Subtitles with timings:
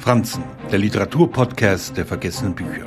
[0.00, 0.42] Franzen,
[0.72, 2.86] der Literaturpodcast der vergessenen Bücher.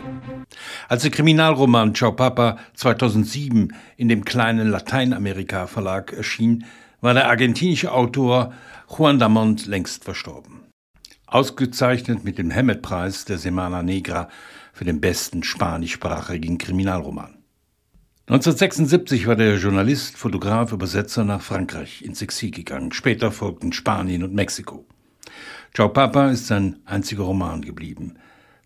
[0.90, 6.66] Als der Kriminalroman Ciao Papa 2007 in dem kleinen Lateinamerika Verlag erschien,
[7.02, 8.54] war der argentinische Autor
[8.90, 10.64] Juan Damont längst verstorben.
[11.28, 14.28] Ausgezeichnet mit dem Hammett-Preis der Semana Negra
[14.74, 17.38] für den besten spanischsprachigen Kriminalroman.
[18.26, 22.92] 1976 war der Journalist, Fotograf, Übersetzer nach Frankreich ins Exil gegangen.
[22.92, 24.88] Später folgten Spanien und Mexiko.
[25.74, 28.16] Ciao Papa ist sein einziger Roman geblieben.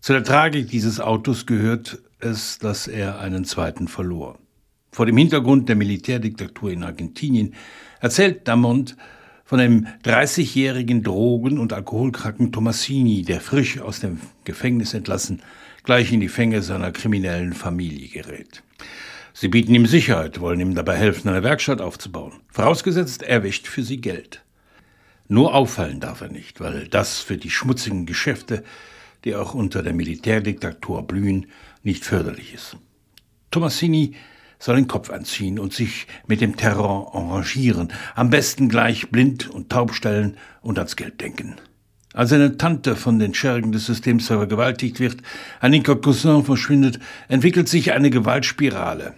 [0.00, 4.38] Zu der Tragik dieses Autos gehört es, dass er einen zweiten verlor.
[4.92, 7.54] Vor dem Hintergrund der Militärdiktatur in Argentinien
[8.00, 8.96] erzählt Damont
[9.44, 15.40] von dem 30-jährigen Drogen- und alkoholkranken Tomassini, der frisch aus dem Gefängnis entlassen
[15.84, 18.62] gleich in die Fänge seiner kriminellen Familie gerät.
[19.32, 22.34] Sie bieten ihm Sicherheit, wollen ihm dabei helfen, eine Werkstatt aufzubauen.
[22.48, 24.44] Vorausgesetzt, er wäscht für sie Geld.
[25.28, 28.64] Nur auffallen darf er nicht, weil das für die schmutzigen Geschäfte,
[29.24, 31.46] die auch unter der Militärdiktatur blühen,
[31.82, 32.76] nicht förderlich ist.
[33.50, 34.14] Tomassini
[34.58, 39.70] soll den Kopf anziehen und sich mit dem Terror arrangieren, am besten gleich blind und
[39.70, 41.56] taub stellen und ans Geld denken.
[42.14, 45.18] Als eine Tante von den Schergen des Systems vergewaltigt wird,
[45.60, 49.14] Annika Cousin verschwindet, entwickelt sich eine Gewaltspirale.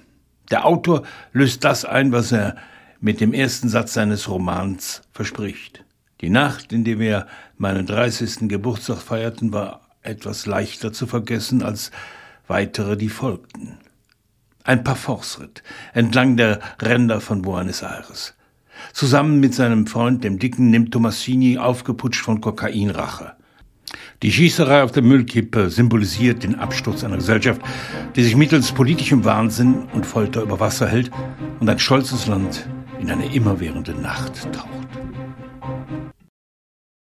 [0.50, 2.56] Der Autor löst das ein, was er
[3.00, 5.84] mit dem ersten Satz seines Romans verspricht.
[6.20, 7.26] Die Nacht, in der wir
[7.56, 8.48] meinen 30.
[8.48, 11.90] Geburtstag feierten, war etwas leichter zu vergessen als
[12.46, 13.78] weitere, die folgten.
[14.62, 15.62] Ein Parforceritt
[15.94, 18.34] entlang der Ränder von Buenos Aires.
[18.92, 23.32] Zusammen mit seinem Freund, dem Dicken, nimmt Tomassini aufgeputscht von Kokain Rache.
[24.22, 27.62] Die Schießerei auf der Müllkippe symbolisiert den Absturz einer Gesellschaft,
[28.14, 31.10] die sich mittels politischem Wahnsinn und Folter über Wasser hält
[31.60, 32.68] und ein stolzes Land
[33.00, 34.68] in eine immerwährende Nacht taucht.